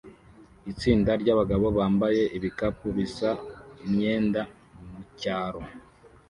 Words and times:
Itsinda 0.71 1.11
ryabagabo 1.21 1.65
bambaye 1.77 2.21
ibikapu 2.37 2.87
bisa 2.97 3.29
imyenda 3.85 4.41
mucyaro 4.91 5.61